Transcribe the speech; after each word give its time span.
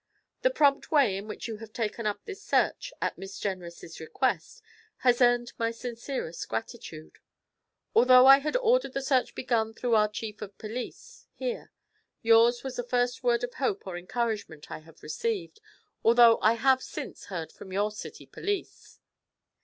The 0.41 0.49
prompt 0.49 0.91
way 0.91 1.15
in 1.15 1.27
which 1.27 1.47
you 1.47 1.57
have 1.57 1.73
taken 1.73 2.07
up 2.07 2.25
this 2.25 2.41
search, 2.41 2.91
at 3.03 3.19
Miss 3.19 3.39
Jenrys' 3.39 3.99
request, 3.99 4.63
has 5.05 5.21
earned 5.21 5.53
my 5.59 5.69
sincerest 5.69 6.49
gratitude. 6.49 7.19
Although 7.93 8.25
I 8.25 8.39
had 8.39 8.57
ordered 8.57 8.93
the 8.93 9.03
search 9.03 9.35
begun 9.35 9.75
through 9.75 9.93
our 9.93 10.07
chief 10.09 10.41
of 10.41 10.57
police 10.57 11.27
here, 11.35 11.71
yours 12.23 12.63
was 12.63 12.77
the 12.77 12.83
first 12.83 13.21
word 13.21 13.43
of 13.43 13.53
hope 13.53 13.85
or 13.85 13.95
encouragement 13.95 14.71
I 14.71 14.79
have 14.79 15.03
received, 15.03 15.61
although 16.03 16.39
I 16.41 16.53
have 16.53 16.81
since 16.81 17.25
heard 17.25 17.51
from 17.51 17.71
your 17.71 17.91
city 17.91 18.25
police. 18.25 18.97